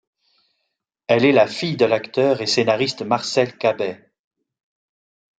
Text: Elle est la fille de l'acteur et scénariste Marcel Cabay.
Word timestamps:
Elle 1.05 1.25
est 1.25 1.31
la 1.31 1.45
fille 1.45 1.77
de 1.77 1.85
l'acteur 1.85 2.41
et 2.41 2.47
scénariste 2.47 3.03
Marcel 3.03 3.55
Cabay. 3.55 4.03